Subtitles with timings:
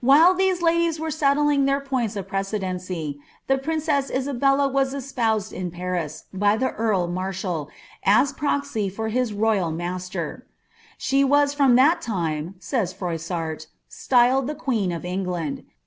[0.00, 4.38] While these IuIh* were seeding their points of precedency, the prineesa Iwlicila
[4.70, 7.70] tx espoused in Paris by the eai'l marshal,
[8.04, 10.42] as proxy fur tii» roVKl lavit:.
[10.98, 15.64] ''She was from that time," says Froissart," styled the (|iie«n of EagiiiMl.